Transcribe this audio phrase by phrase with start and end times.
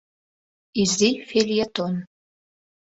[0.81, 1.95] Изи фельетон